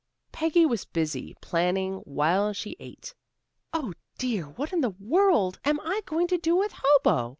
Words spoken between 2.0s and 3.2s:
while she ate.